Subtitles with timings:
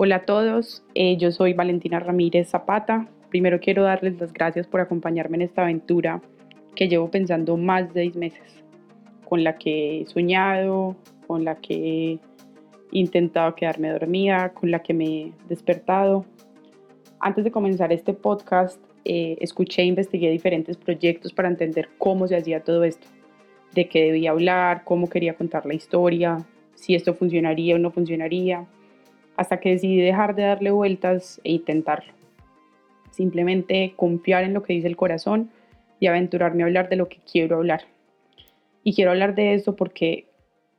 [0.00, 3.08] Hola a todos, eh, yo soy Valentina Ramírez Zapata.
[3.30, 6.22] Primero quiero darles las gracias por acompañarme en esta aventura
[6.76, 8.62] que llevo pensando más de seis meses,
[9.24, 10.94] con la que he soñado,
[11.26, 12.18] con la que he
[12.92, 16.24] intentado quedarme dormida, con la que me he despertado.
[17.18, 22.36] Antes de comenzar este podcast, eh, escuché e investigué diferentes proyectos para entender cómo se
[22.36, 23.08] hacía todo esto,
[23.74, 26.46] de qué debía hablar, cómo quería contar la historia,
[26.76, 28.64] si esto funcionaría o no funcionaría,
[29.38, 32.12] hasta que decidí dejar de darle vueltas e intentarlo.
[33.12, 35.50] Simplemente confiar en lo que dice el corazón
[36.00, 37.82] y aventurarme a hablar de lo que quiero hablar.
[38.82, 40.26] Y quiero hablar de esto porque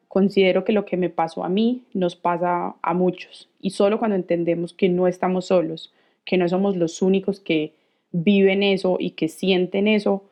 [0.10, 3.50] considero que lo que me pasó a mí nos pasa a muchos.
[3.62, 5.94] Y solo cuando entendemos que no estamos solos,
[6.26, 7.76] que no somos los únicos que
[8.12, 10.26] viven eso y que sienten eso,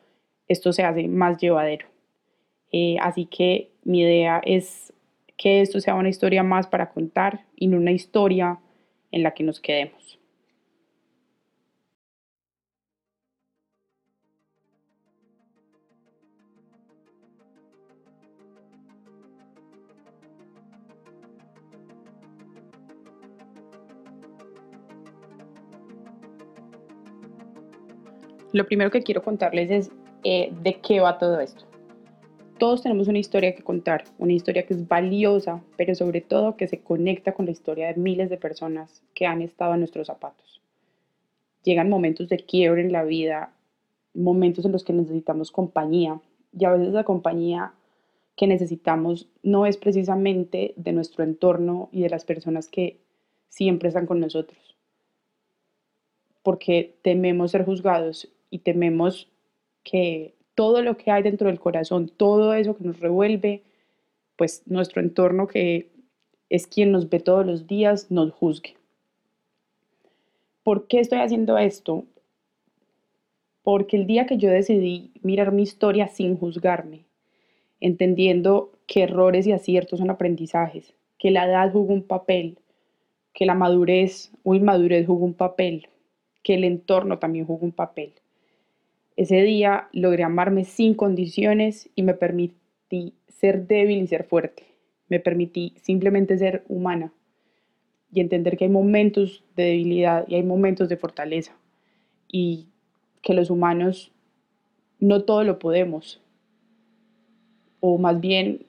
[0.48, 1.86] esto se hace más llevadero.
[2.72, 4.92] Eh, así que mi idea es
[5.38, 8.58] que esto sea una historia más para contar y no una historia
[9.12, 10.18] en la que nos quedemos.
[28.52, 29.90] Lo primero que quiero contarles es
[30.24, 31.64] eh, de qué va todo esto.
[32.58, 36.66] Todos tenemos una historia que contar, una historia que es valiosa, pero sobre todo que
[36.66, 40.60] se conecta con la historia de miles de personas que han estado en nuestros zapatos.
[41.62, 43.52] Llegan momentos de quiebre en la vida,
[44.12, 46.20] momentos en los que necesitamos compañía
[46.52, 47.74] y a veces la compañía
[48.34, 52.98] que necesitamos no es precisamente de nuestro entorno y de las personas que
[53.48, 54.76] siempre están con nosotros,
[56.42, 59.28] porque tememos ser juzgados y tememos
[59.84, 63.62] que todo lo que hay dentro del corazón, todo eso que nos revuelve,
[64.34, 65.88] pues nuestro entorno que
[66.48, 68.74] es quien nos ve todos los días, nos juzgue.
[70.64, 72.06] ¿Por qué estoy haciendo esto?
[73.62, 77.04] Porque el día que yo decidí mirar mi historia sin juzgarme,
[77.78, 82.58] entendiendo que errores y aciertos son aprendizajes, que la edad jugó un papel,
[83.32, 85.86] que la madurez o inmadurez jugó un papel,
[86.42, 88.12] que el entorno también jugó un papel
[89.18, 94.62] ese día logré amarme sin condiciones y me permití ser débil y ser fuerte.
[95.08, 97.12] Me permití simplemente ser humana
[98.12, 101.58] y entender que hay momentos de debilidad y hay momentos de fortaleza
[102.28, 102.68] y
[103.20, 104.12] que los humanos
[105.00, 106.22] no todo lo podemos
[107.80, 108.66] o más bien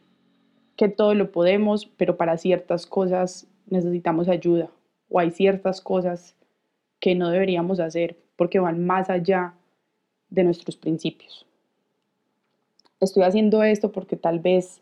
[0.76, 4.72] que todo lo podemos, pero para ciertas cosas necesitamos ayuda
[5.10, 6.36] o hay ciertas cosas
[7.00, 9.54] que no deberíamos hacer porque van más allá
[10.30, 11.46] de nuestros principios.
[13.00, 14.82] Estoy haciendo esto porque tal vez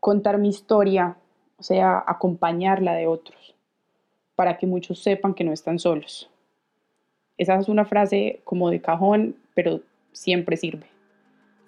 [0.00, 1.16] contar mi historia,
[1.56, 3.54] o sea, acompañarla de otros,
[4.36, 6.30] para que muchos sepan que no están solos.
[7.38, 9.80] Esa es una frase como de cajón, pero
[10.12, 10.86] siempre sirve.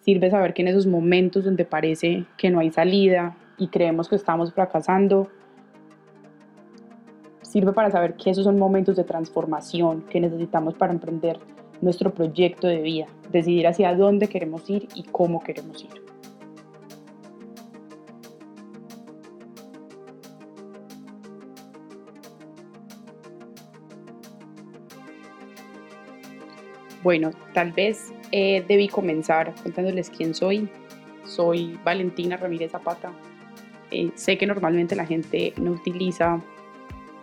[0.01, 4.17] Sirve saber que en esos momentos donde parece que no hay salida y creemos que
[4.17, 5.29] estamos fracasando,
[7.43, 11.41] sirve para saber que esos son momentos de transformación que necesitamos para emprender
[11.81, 16.07] nuestro proyecto de vida, decidir hacia dónde queremos ir y cómo queremos ir.
[27.03, 30.69] Bueno, tal vez eh, debí comenzar contándoles quién soy.
[31.25, 33.13] Soy Valentina Ramírez Zapata.
[33.93, 36.43] Eh, sé que normalmente la gente no utiliza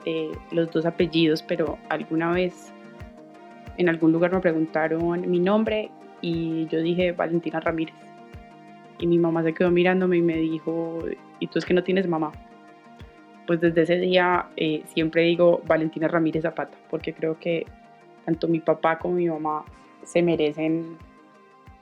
[0.06, 2.73] eh, los dos apellidos, pero alguna vez
[3.78, 5.90] en algún lugar me preguntaron mi nombre
[6.22, 7.96] y yo dije Valentina Ramírez.
[9.00, 11.00] Y mi mamá se quedó mirándome y me dijo,
[11.40, 12.32] ¿y tú es que no tienes mamá?
[13.46, 17.66] Pues desde ese día eh, siempre digo Valentina Ramírez Zapata, porque creo que
[18.26, 19.66] tanto mi papá como mi mamá
[20.04, 20.98] se merecen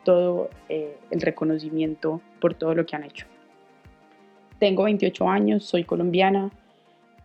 [0.04, 3.28] todo eh, el reconocimiento por todo lo que han hecho.
[4.58, 6.52] Tengo 28 años, soy colombiana,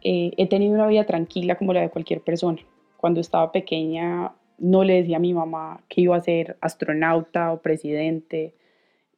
[0.03, 2.59] eh, he tenido una vida tranquila como la de cualquier persona.
[2.97, 7.61] Cuando estaba pequeña no le decía a mi mamá que iba a ser astronauta o
[7.61, 8.55] presidente.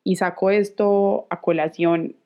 [0.05, 2.17] Y saco esto a colación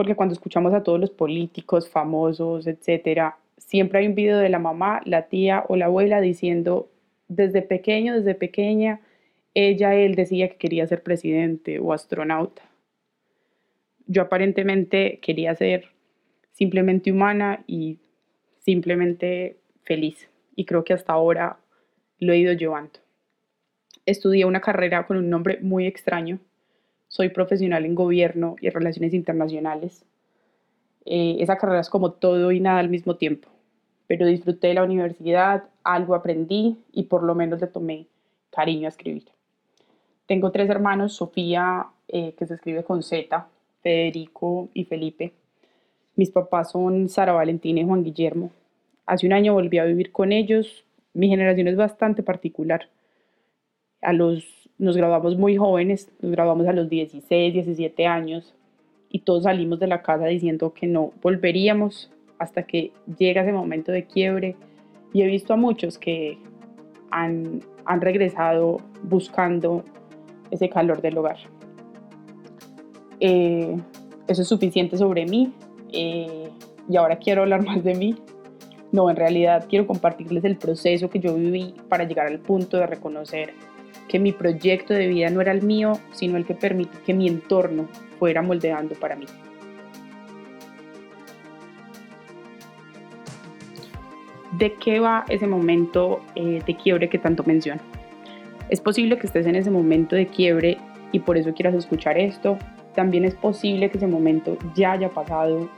[0.00, 4.58] porque cuando escuchamos a todos los políticos famosos, etcétera, siempre hay un video de la
[4.58, 6.88] mamá, la tía o la abuela diciendo
[7.28, 9.02] desde pequeño, desde pequeña,
[9.52, 12.62] ella, él decía que quería ser presidente o astronauta.
[14.06, 15.88] Yo aparentemente quería ser
[16.52, 17.98] simplemente humana y
[18.58, 20.30] simplemente feliz.
[20.56, 21.58] Y creo que hasta ahora
[22.20, 23.00] lo he ido llevando.
[24.06, 26.38] Estudié una carrera con un nombre muy extraño.
[27.08, 30.04] Soy profesional en gobierno y relaciones internacionales.
[31.06, 33.48] Eh, esa carrera es como todo y nada al mismo tiempo,
[34.06, 38.06] pero disfruté de la universidad, algo aprendí y por lo menos le tomé
[38.50, 39.24] cariño a escribir.
[40.26, 43.48] Tengo tres hermanos, Sofía, eh, que se escribe con Z,
[43.82, 45.32] Federico y Felipe.
[46.16, 48.52] Mis papás son Sara Valentina y Juan Guillermo.
[49.06, 50.84] Hace un año volví a vivir con ellos.
[51.12, 52.88] Mi generación es bastante particular.
[54.02, 58.54] A los, nos graduamos muy jóvenes, nos graduamos a los 16, 17 años
[59.08, 63.92] y todos salimos de la casa diciendo que no volveríamos hasta que llega ese momento
[63.92, 64.56] de quiebre.
[65.12, 66.38] Y he visto a muchos que
[67.10, 69.84] han, han regresado buscando
[70.50, 71.38] ese calor del hogar.
[73.18, 73.76] Eh,
[74.26, 75.52] eso es suficiente sobre mí
[75.92, 76.48] eh,
[76.88, 78.16] y ahora quiero hablar más de mí.
[78.92, 82.86] No, en realidad quiero compartirles el proceso que yo viví para llegar al punto de
[82.86, 83.54] reconocer
[84.08, 87.28] que mi proyecto de vida no era el mío, sino el que permití que mi
[87.28, 87.88] entorno
[88.18, 89.26] fuera moldeando para mí.
[94.58, 97.80] ¿De qué va ese momento eh, de quiebre que tanto menciono?
[98.68, 100.78] Es posible que estés en ese momento de quiebre
[101.12, 102.58] y por eso quieras escuchar esto.
[102.96, 105.68] También es posible que ese momento ya haya pasado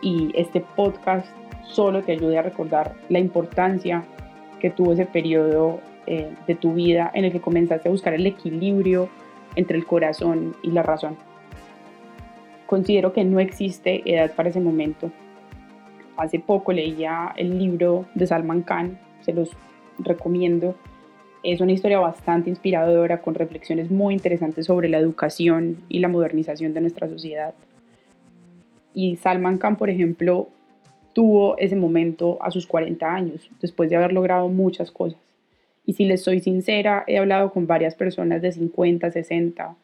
[0.00, 1.28] y este podcast
[1.68, 4.04] solo te ayude a recordar la importancia
[4.60, 8.26] que tuvo ese periodo eh, de tu vida en el que comenzaste a buscar el
[8.26, 9.08] equilibrio
[9.56, 11.16] entre el corazón y la razón.
[12.66, 15.10] Considero que no existe edad para ese momento.
[16.16, 19.50] Hace poco leía el libro de Salman Khan, se los
[19.98, 20.74] recomiendo.
[21.42, 26.74] Es una historia bastante inspiradora con reflexiones muy interesantes sobre la educación y la modernización
[26.74, 27.54] de nuestra sociedad.
[28.94, 30.48] Y Salman Khan, por ejemplo,
[31.18, 35.18] tuvo ese momento a sus 40 años, después de haber logrado muchas cosas.
[35.84, 39.74] Y si les soy sincera, he hablado con varias personas de 50, 60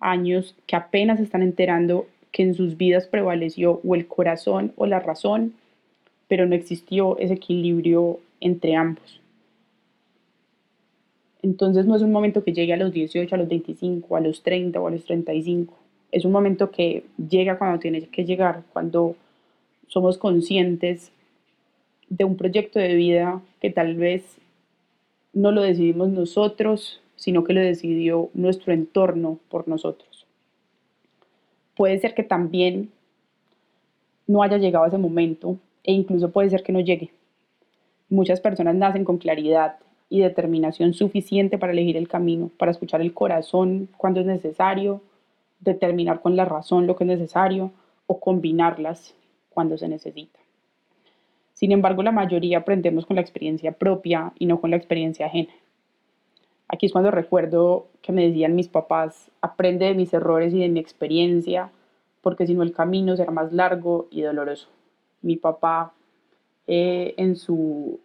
[0.00, 4.98] años que apenas están enterando que en sus vidas prevaleció o el corazón o la
[4.98, 5.52] razón,
[6.26, 9.20] pero no existió ese equilibrio entre ambos.
[11.42, 14.42] Entonces no es un momento que llegue a los 18, a los 25, a los
[14.42, 15.76] 30 o a los 35
[16.12, 19.16] es un momento que llega cuando tiene que llegar, cuando
[19.86, 21.12] somos conscientes
[22.08, 24.38] de un proyecto de vida que tal vez
[25.32, 30.26] no lo decidimos nosotros, sino que lo decidió nuestro entorno por nosotros.
[31.76, 32.90] Puede ser que también
[34.26, 37.10] no haya llegado ese momento e incluso puede ser que no llegue.
[38.08, 39.76] Muchas personas nacen con claridad
[40.08, 45.00] y determinación suficiente para elegir el camino, para escuchar el corazón cuando es necesario,
[45.60, 47.72] determinar con la razón lo que es necesario
[48.06, 49.14] o combinarlas
[49.56, 50.38] cuando se necesita.
[51.54, 55.54] Sin embargo, la mayoría aprendemos con la experiencia propia y no con la experiencia ajena.
[56.68, 60.68] Aquí es cuando recuerdo que me decían mis papás, aprende de mis errores y de
[60.68, 61.70] mi experiencia,
[62.20, 64.68] porque si no el camino será más largo y doloroso.
[65.22, 65.94] Mi papá
[66.66, 67.98] eh, en su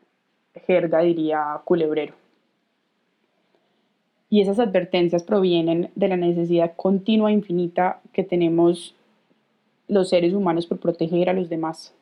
[0.66, 2.14] jerga diría culebrero.
[4.30, 8.96] Y esas advertencias provienen de la necesidad continua e infinita que tenemos
[9.92, 11.94] los seres humanos por proteger a los demás.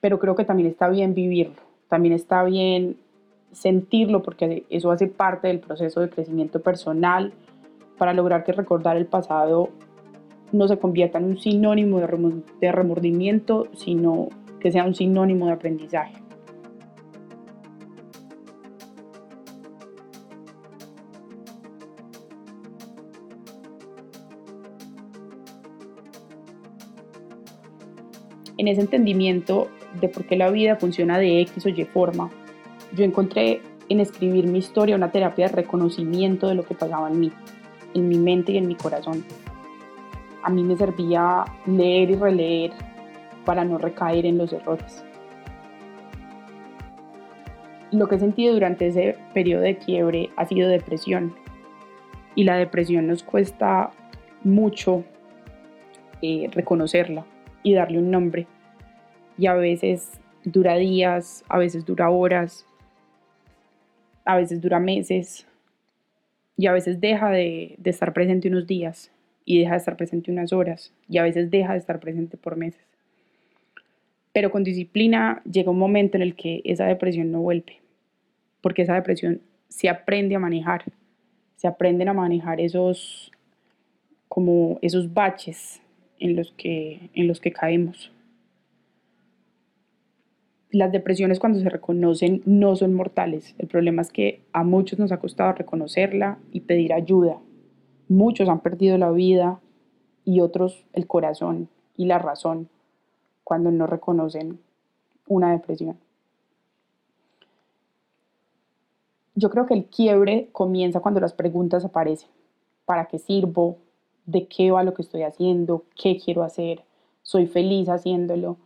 [0.00, 2.98] Pero creo que también está bien vivirlo, también está bien
[3.50, 7.32] sentirlo porque eso hace parte del proceso de crecimiento personal
[7.96, 9.70] para lograr que recordar el pasado
[10.52, 14.28] no se convierta en un sinónimo de remordimiento, sino
[14.60, 16.25] que sea un sinónimo de aprendizaje.
[28.66, 29.68] En ese entendimiento
[30.00, 32.28] de por qué la vida funciona de X o Y forma,
[32.96, 37.20] yo encontré en escribir mi historia una terapia de reconocimiento de lo que pasaba en
[37.20, 37.32] mí,
[37.94, 39.24] en mi mente y en mi corazón.
[40.42, 42.72] A mí me servía leer y releer
[43.44, 45.04] para no recaer en los errores.
[47.92, 51.36] Lo que he sentido durante ese periodo de quiebre ha sido depresión.
[52.34, 53.92] Y la depresión nos cuesta
[54.42, 55.04] mucho
[56.20, 57.24] eh, reconocerla
[57.62, 58.48] y darle un nombre.
[59.38, 62.66] Y a veces dura días, a veces dura horas,
[64.24, 65.46] a veces dura meses
[66.56, 69.10] y a veces deja de, estar presente unos días
[69.44, 72.56] y deja de estar presente unas horas y a veces deja de estar presente por
[72.56, 72.82] meses.
[74.32, 77.80] Pero con disciplina llega un momento en el que esa depresión no vuelve,
[78.60, 80.84] porque esa depresión se aprende a manejar,
[81.54, 83.32] se aprenden a manejar esos
[84.28, 85.80] como esos baches
[86.18, 88.12] en los que, en los que caemos.
[90.70, 93.54] Las depresiones cuando se reconocen no son mortales.
[93.58, 97.38] El problema es que a muchos nos ha costado reconocerla y pedir ayuda.
[98.08, 99.60] Muchos han perdido la vida
[100.24, 102.68] y otros el corazón y la razón
[103.44, 104.58] cuando no reconocen
[105.28, 105.98] una depresión.
[109.36, 112.30] Yo creo que el quiebre comienza cuando las preguntas aparecen.
[112.86, 113.78] ¿Para qué sirvo?
[114.24, 115.84] ¿De qué va lo que estoy haciendo?
[115.94, 116.82] ¿Qué quiero hacer?
[117.22, 118.56] ¿Soy feliz haciéndolo?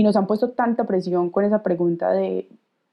[0.00, 2.48] Y nos han puesto tanta presión con esa pregunta de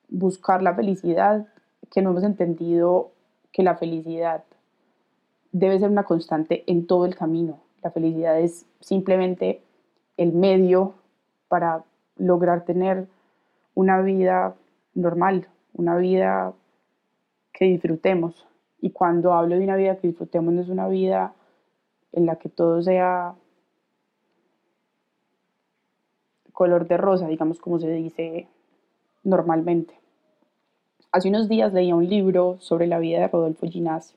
[0.09, 1.47] buscar la felicidad
[1.89, 3.11] que no hemos entendido
[3.53, 4.43] que la felicidad
[5.53, 7.61] debe ser una constante en todo el camino.
[7.81, 9.61] La felicidad es simplemente
[10.17, 10.95] el medio
[11.47, 11.85] para
[12.17, 13.07] lograr tener
[13.73, 14.55] una vida
[14.93, 16.51] normal, una vida
[17.53, 18.45] que disfrutemos.
[18.81, 21.33] Y cuando hablo de una vida que disfrutemos, no es una vida
[22.11, 23.33] en la que todo sea
[26.57, 28.47] color de rosa, digamos como se dice
[29.23, 29.93] normalmente.
[31.11, 34.15] Hace unos días leía un libro sobre la vida de Rodolfo Ginás.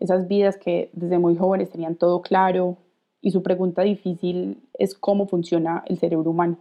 [0.00, 2.78] Esas vidas que desde muy jóvenes tenían todo claro
[3.20, 6.56] y su pregunta difícil es cómo funciona el cerebro humano.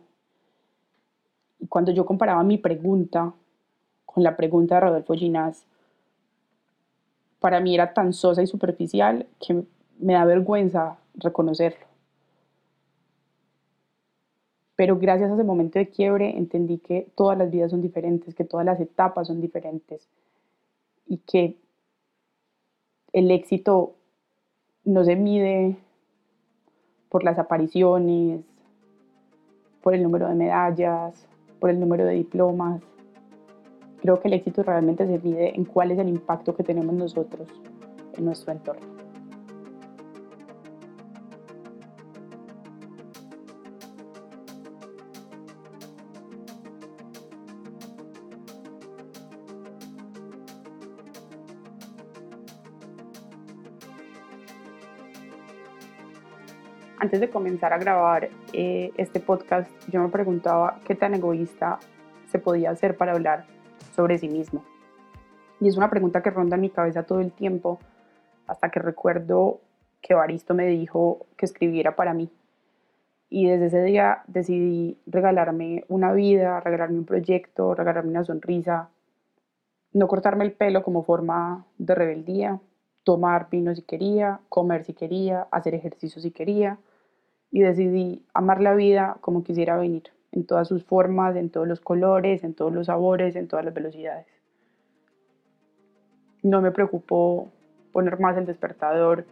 [1.59, 3.33] Y cuando yo comparaba mi pregunta
[4.05, 5.65] con la pregunta de Rodolfo Ginás,
[7.39, 9.63] para mí era tan sosa y superficial que
[9.97, 11.86] me da vergüenza reconocerlo.
[14.77, 18.45] Pero gracias a ese momento de quiebre entendí que todas las vidas son diferentes, que
[18.45, 20.07] todas las etapas son diferentes
[21.07, 21.57] y que
[23.11, 23.95] el éxito
[24.85, 25.77] no se mide
[27.09, 28.41] por las apariciones,
[29.81, 31.27] por el número de medallas,
[31.59, 32.83] por el número de diplomas.
[34.01, 37.49] Creo que el éxito realmente se mide en cuál es el impacto que tenemos nosotros
[38.15, 38.96] en nuestro entorno.
[56.99, 61.79] Antes de comenzar a grabar eh, este podcast, yo me preguntaba qué tan egoísta
[62.27, 63.45] se podía hacer para hablar
[63.95, 64.63] sobre sí mismo.
[65.59, 67.79] Y es una pregunta que ronda en mi cabeza todo el tiempo,
[68.47, 69.61] hasta que recuerdo
[70.01, 72.31] que Baristo me dijo que escribiera para mí.
[73.29, 78.89] Y desde ese día decidí regalarme una vida, regalarme un proyecto, regalarme una sonrisa,
[79.93, 82.59] no cortarme el pelo como forma de rebeldía,
[83.03, 86.77] tomar vino si quería, comer si quería, hacer ejercicio si quería,
[87.51, 91.79] y decidí amar la vida como quisiera venir, en todas sus formas, en todos los
[91.79, 94.27] colores, en todos los sabores, en todas las velocidades.
[96.43, 97.49] No me preocupó
[97.91, 99.25] poner más el despertador.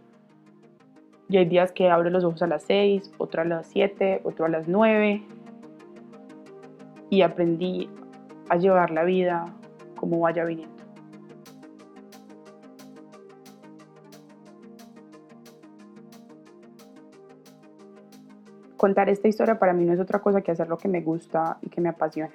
[1.28, 4.46] Y hay días que abro los ojos a las 6, otro a las 7, otro
[4.46, 5.24] a las 9.
[7.10, 7.90] Y aprendí
[8.50, 9.54] a llevar la vida
[9.96, 10.75] como vaya viniendo.
[18.78, 21.58] Contar esta historia para mí no es otra cosa que hacer lo que me gusta
[21.62, 22.34] y que me apasiona.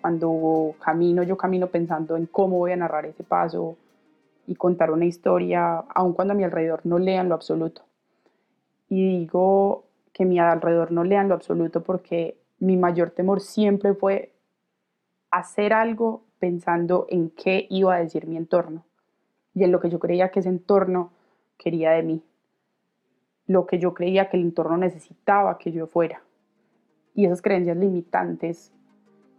[0.00, 3.76] Cuando camino, yo camino pensando en cómo voy a narrar ese paso
[4.46, 7.82] y contar una historia, aun cuando a mi alrededor no lean lo absoluto.
[8.88, 13.94] Y digo que a mi alrededor no lean lo absoluto porque mi mayor temor siempre
[13.94, 14.32] fue
[15.30, 18.84] hacer algo pensando en qué iba a decir mi entorno
[19.54, 21.10] y en lo que yo creía que ese entorno
[21.58, 22.22] quería de mí
[23.48, 26.22] lo que yo creía que el entorno necesitaba que yo fuera.
[27.14, 28.72] Y esas creencias limitantes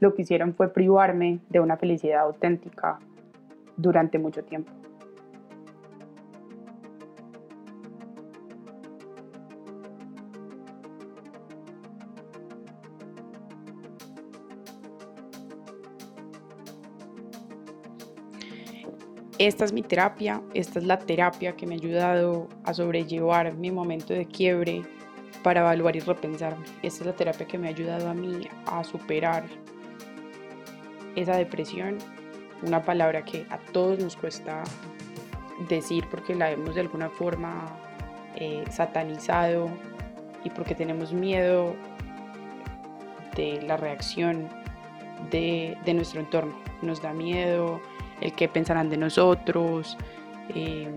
[0.02, 3.00] lo que hicieron fue privarme de una felicidad auténtica
[3.78, 4.72] durante mucho tiempo.
[19.40, 23.72] Esta es mi terapia, esta es la terapia que me ha ayudado a sobrellevar mi
[23.72, 24.84] momento de quiebre
[25.44, 26.66] para evaluar y repensarme.
[26.84, 29.46] Esta es la terapia que me ha ayudado a mí a superar
[31.16, 31.98] esa depresión,
[32.64, 34.62] una palabra que a todos nos cuesta
[35.70, 37.66] decir porque la hemos de alguna forma
[38.36, 39.70] eh, satanizado
[40.44, 41.76] y porque tenemos miedo
[43.38, 44.50] de la reacción
[45.32, 46.54] de, de nuestro entorno.
[46.82, 47.80] Nos da miedo
[48.22, 49.98] el qué pensarán de nosotros.
[50.56, 50.90] Eh,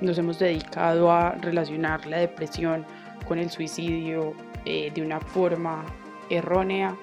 [0.00, 2.84] nos hemos dedicado a relacionar la depresión
[3.26, 5.84] con el suicidio eh, de una forma
[6.30, 6.96] errónea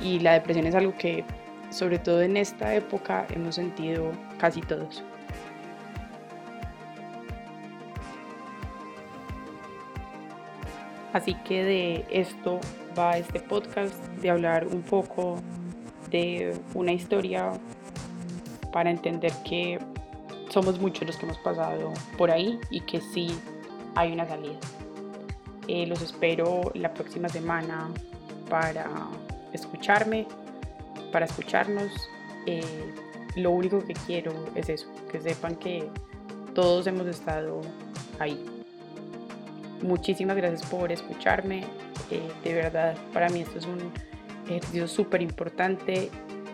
[0.00, 1.24] y la depresión es algo que
[1.70, 5.02] sobre todo en esta época hemos sentido casi todos.
[11.12, 12.58] Así que de esto
[12.98, 15.36] va este podcast, de hablar un poco
[16.10, 17.52] de una historia
[18.72, 19.78] para entender que
[20.48, 23.28] somos muchos los que hemos pasado por ahí y que sí
[23.94, 24.58] hay una salida.
[25.68, 27.88] Eh, los espero la próxima semana
[28.50, 28.86] para
[29.52, 30.26] escucharme,
[31.12, 31.92] para escucharnos.
[32.46, 32.92] Eh,
[33.36, 35.88] lo único que quiero es eso, que sepan que
[36.54, 37.60] todos hemos estado
[38.18, 38.44] ahí.
[39.82, 41.64] Muchísimas gracias por escucharme.
[42.10, 43.92] Eh, de verdad, para mí esto es un
[44.46, 46.10] ejercicio súper importante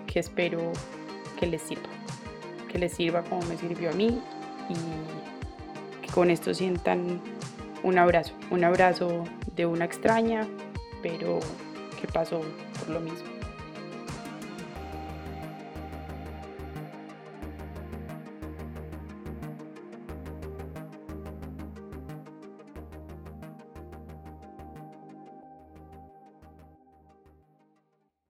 [0.06, 0.72] que espero
[1.38, 1.97] que les sirva.
[2.68, 4.20] Que les sirva como me sirvió a mí
[4.68, 7.20] y que con esto sientan
[7.82, 8.32] un abrazo.
[8.50, 9.24] Un abrazo
[9.56, 10.46] de una extraña,
[11.02, 11.40] pero
[12.00, 12.40] que pasó
[12.78, 13.37] por lo mismo.